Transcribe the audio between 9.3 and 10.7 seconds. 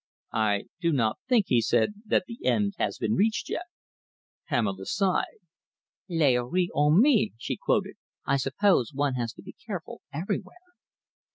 to be careful everywhere."